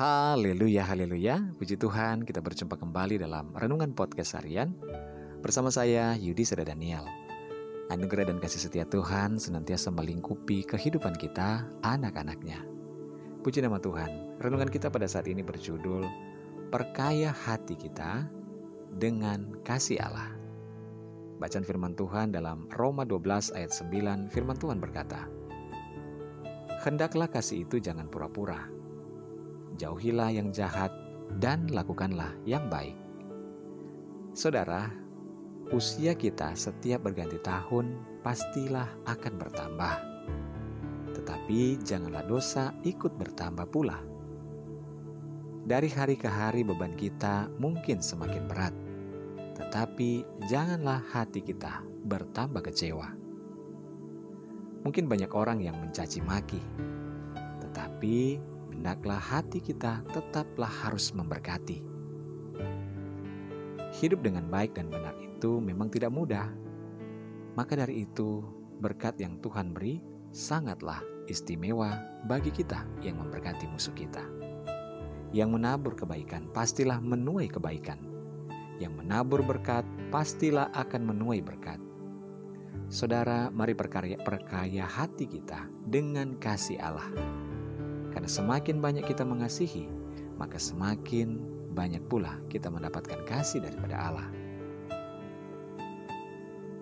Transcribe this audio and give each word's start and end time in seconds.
Haleluya, 0.00 0.88
haleluya. 0.88 1.52
Puji 1.60 1.76
Tuhan, 1.76 2.24
kita 2.24 2.40
berjumpa 2.40 2.80
kembali 2.80 3.20
dalam 3.20 3.52
Renungan 3.52 3.92
Podcast 3.92 4.32
Harian 4.32 4.72
bersama 5.44 5.68
saya 5.68 6.16
Yudi 6.16 6.40
Seda 6.40 6.64
Daniel. 6.64 7.04
Anugerah 7.92 8.32
dan 8.32 8.40
kasih 8.40 8.64
setia 8.64 8.88
Tuhan 8.88 9.36
senantiasa 9.36 9.92
melingkupi 9.92 10.64
kehidupan 10.64 11.20
kita, 11.20 11.68
anak-anaknya. 11.84 12.64
Puji 13.44 13.60
nama 13.60 13.76
Tuhan. 13.76 14.40
Renungan 14.40 14.72
kita 14.72 14.88
pada 14.88 15.04
saat 15.04 15.28
ini 15.28 15.44
berjudul 15.44 16.08
Perkaya 16.72 17.36
hati 17.36 17.76
kita 17.76 18.24
dengan 18.96 19.52
kasih 19.68 20.00
Allah. 20.00 20.32
Bacaan 21.44 21.68
firman 21.68 21.92
Tuhan 21.92 22.32
dalam 22.32 22.72
Roma 22.72 23.04
12 23.04 23.52
ayat 23.52 23.68
9, 23.68 24.32
firman 24.32 24.56
Tuhan 24.56 24.80
berkata, 24.80 25.28
Hendaklah 26.88 27.28
kasih 27.28 27.68
itu 27.68 27.76
jangan 27.76 28.08
pura-pura, 28.08 28.79
jauhilah 29.80 30.28
yang 30.28 30.52
jahat, 30.52 30.92
dan 31.40 31.64
lakukanlah 31.72 32.36
yang 32.44 32.68
baik. 32.68 32.92
Saudara, 34.36 34.92
usia 35.72 36.12
kita 36.12 36.52
setiap 36.52 37.08
berganti 37.08 37.40
tahun 37.40 37.96
pastilah 38.20 38.86
akan 39.08 39.34
bertambah. 39.40 39.94
Tetapi 41.16 41.80
janganlah 41.80 42.24
dosa 42.28 42.76
ikut 42.84 43.16
bertambah 43.16 43.66
pula. 43.72 43.98
Dari 45.64 45.88
hari 45.88 46.20
ke 46.20 46.28
hari 46.28 46.60
beban 46.60 46.92
kita 46.98 47.48
mungkin 47.56 48.04
semakin 48.04 48.44
berat. 48.44 48.74
Tetapi 49.56 50.44
janganlah 50.48 51.04
hati 51.12 51.40
kita 51.40 51.84
bertambah 52.04 52.64
kecewa. 52.64 53.08
Mungkin 54.80 55.04
banyak 55.04 55.30
orang 55.36 55.60
yang 55.60 55.76
mencaci 55.76 56.24
maki, 56.24 56.58
tetapi 57.60 58.40
hendaklah 58.80 59.20
hati 59.20 59.60
kita 59.60 60.00
tetaplah 60.08 60.72
harus 60.72 61.12
memberkati. 61.12 61.84
Hidup 64.00 64.24
dengan 64.24 64.48
baik 64.48 64.72
dan 64.72 64.88
benar 64.88 65.12
itu 65.20 65.60
memang 65.60 65.92
tidak 65.92 66.08
mudah. 66.08 66.48
Maka 67.60 67.76
dari 67.76 68.08
itu, 68.08 68.40
berkat 68.80 69.20
yang 69.20 69.36
Tuhan 69.44 69.76
beri 69.76 70.00
sangatlah 70.32 71.04
istimewa 71.28 71.92
bagi 72.24 72.48
kita 72.48 72.88
yang 73.04 73.20
memberkati 73.20 73.68
musuh 73.68 73.92
kita. 73.92 74.24
Yang 75.36 75.60
menabur 75.60 75.92
kebaikan 75.92 76.48
pastilah 76.48 77.04
menuai 77.04 77.52
kebaikan. 77.52 78.00
Yang 78.80 78.96
menabur 78.96 79.44
berkat 79.44 79.84
pastilah 80.08 80.72
akan 80.72 81.04
menuai 81.04 81.44
berkat. 81.44 81.76
Saudara, 82.88 83.52
mari 83.52 83.76
perkaya, 83.76 84.16
perkaya 84.24 84.88
hati 84.88 85.28
kita 85.28 85.68
dengan 85.84 86.40
kasih 86.40 86.80
Allah 86.80 87.12
karena 88.10 88.30
semakin 88.30 88.82
banyak 88.82 89.06
kita 89.06 89.22
mengasihi, 89.22 89.86
maka 90.38 90.58
semakin 90.58 91.38
banyak 91.70 92.02
pula 92.10 92.42
kita 92.50 92.66
mendapatkan 92.66 93.22
kasih 93.26 93.62
daripada 93.62 93.96
Allah. 93.98 94.28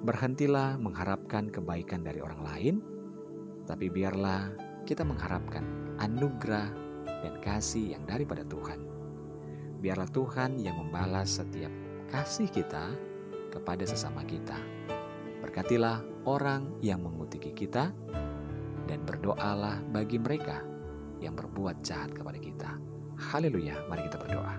Berhentilah 0.00 0.80
mengharapkan 0.80 1.52
kebaikan 1.52 2.00
dari 2.00 2.24
orang 2.24 2.40
lain, 2.40 2.74
tapi 3.68 3.92
biarlah 3.92 4.48
kita 4.88 5.04
mengharapkan 5.04 5.62
anugerah 6.00 6.72
dan 7.20 7.36
kasih 7.44 7.92
yang 7.92 8.02
daripada 8.08 8.40
Tuhan. 8.48 8.80
Biarlah 9.84 10.08
Tuhan 10.08 10.56
yang 10.56 10.80
membalas 10.80 11.40
setiap 11.40 11.72
kasih 12.08 12.48
kita 12.48 12.96
kepada 13.52 13.84
sesama 13.84 14.24
kita. 14.24 14.56
Berkatilah 15.44 16.00
orang 16.24 16.80
yang 16.80 17.04
mengutiki 17.04 17.52
kita 17.52 17.92
dan 18.88 19.00
berdoalah 19.04 19.84
bagi 19.92 20.16
mereka 20.16 20.64
yang 21.20 21.36
berbuat 21.36 21.84
jahat 21.84 22.16
kepada 22.16 22.40
kita. 22.40 22.80
Haleluya, 23.20 23.76
mari 23.86 24.08
kita 24.08 24.16
berdoa. 24.16 24.56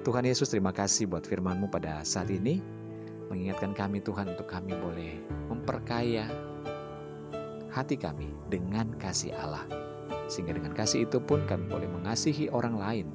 Tuhan 0.00 0.24
Yesus 0.24 0.48
terima 0.48 0.72
kasih 0.72 1.04
buat 1.12 1.28
firman-Mu 1.28 1.68
pada 1.68 2.00
saat 2.02 2.32
ini. 2.32 2.64
Mengingatkan 3.28 3.76
kami 3.76 4.02
Tuhan 4.02 4.32
untuk 4.34 4.48
kami 4.48 4.74
boleh 4.74 5.22
memperkaya 5.46 6.26
hati 7.70 7.94
kami 7.94 8.32
dengan 8.48 8.90
kasih 8.96 9.36
Allah. 9.38 9.62
Sehingga 10.26 10.56
dengan 10.56 10.74
kasih 10.74 11.06
itu 11.06 11.22
pun 11.22 11.44
kami 11.46 11.68
boleh 11.70 11.86
mengasihi 11.86 12.50
orang 12.50 12.74
lain 12.80 13.06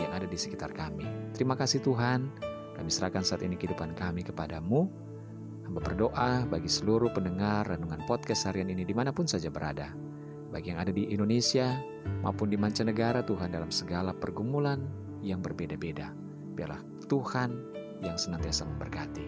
yang 0.00 0.08
ada 0.14 0.24
di 0.24 0.38
sekitar 0.38 0.72
kami. 0.72 1.04
Terima 1.34 1.58
kasih 1.58 1.82
Tuhan, 1.84 2.30
kami 2.78 2.88
serahkan 2.88 3.26
saat 3.26 3.44
ini 3.44 3.58
kehidupan 3.58 3.92
kami 3.98 4.24
kepadamu. 4.24 4.88
Hamba 5.68 5.84
berdoa 5.84 6.48
bagi 6.48 6.70
seluruh 6.70 7.12
pendengar 7.12 7.68
renungan 7.68 8.00
podcast 8.08 8.48
harian 8.48 8.72
ini 8.72 8.88
di 8.88 8.96
mana 8.96 9.12
pun 9.12 9.28
saja 9.28 9.52
berada 9.52 10.07
bagi 10.48 10.72
yang 10.72 10.80
ada 10.80 10.92
di 10.92 11.08
Indonesia 11.12 11.76
maupun 12.24 12.48
di 12.48 12.56
mancanegara 12.56 13.20
Tuhan 13.24 13.52
dalam 13.52 13.68
segala 13.68 14.16
pergumulan 14.16 14.84
yang 15.20 15.44
berbeda-beda. 15.44 16.12
Biarlah 16.56 16.80
Tuhan 17.06 17.50
yang 18.02 18.16
senantiasa 18.16 18.64
memberkati. 18.66 19.26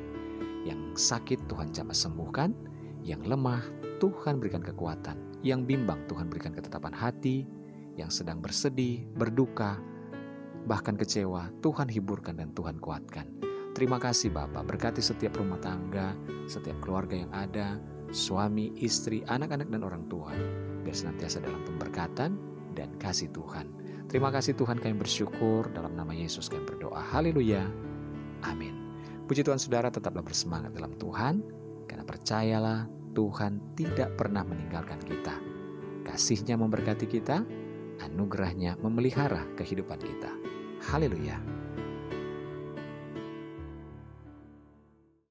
Yang 0.69 1.01
sakit 1.01 1.49
Tuhan 1.49 1.73
jamah 1.73 1.97
sembuhkan, 1.97 2.53
yang 3.01 3.25
lemah 3.25 3.65
Tuhan 4.01 4.41
berikan 4.41 4.65
kekuatan, 4.65 5.41
yang 5.45 5.65
bimbang 5.65 6.05
Tuhan 6.09 6.29
berikan 6.29 6.53
ketetapan 6.53 6.93
hati, 6.93 7.49
yang 7.97 8.13
sedang 8.13 8.41
bersedih, 8.41 9.09
berduka, 9.17 9.81
bahkan 10.69 10.97
kecewa, 10.97 11.49
Tuhan 11.65 11.89
hiburkan 11.89 12.37
dan 12.37 12.53
Tuhan 12.53 12.81
kuatkan. 12.81 13.29
Terima 13.73 13.97
kasih 13.97 14.35
Bapak, 14.35 14.67
berkati 14.67 15.01
setiap 15.01 15.39
rumah 15.41 15.61
tangga, 15.63 16.13
setiap 16.45 16.81
keluarga 16.85 17.17
yang 17.17 17.33
ada, 17.33 17.81
suami, 18.11 18.75
istri, 18.79 19.23
anak-anak 19.27 19.71
dan 19.71 19.83
orang 19.87 20.05
tua 20.11 20.35
biar 20.83 20.97
senantiasa 20.97 21.43
dalam 21.43 21.63
pemberkatan 21.67 22.37
dan 22.75 22.95
kasih 22.99 23.31
Tuhan. 23.35 23.71
Terima 24.11 24.35
kasih 24.35 24.59
Tuhan 24.59 24.83
kami 24.83 24.99
bersyukur 24.99 25.71
dalam 25.71 25.95
nama 25.95 26.11
Yesus 26.11 26.51
kami 26.51 26.67
berdoa. 26.67 26.99
Haleluya. 26.99 27.63
Amin. 28.43 28.75
Puji 29.31 29.47
Tuhan 29.47 29.63
saudara 29.63 29.95
tetaplah 29.95 30.27
bersemangat 30.27 30.75
dalam 30.75 30.91
Tuhan 30.99 31.47
karena 31.87 32.03
percayalah 32.03 32.91
Tuhan 33.15 33.79
tidak 33.79 34.19
pernah 34.19 34.43
meninggalkan 34.43 34.99
kita. 35.07 35.39
Kasihnya 36.03 36.59
memberkati 36.59 37.07
kita, 37.07 37.47
anugerahnya 38.03 38.75
memelihara 38.83 39.47
kehidupan 39.55 40.03
kita. 40.03 40.35
Haleluya. 40.91 41.60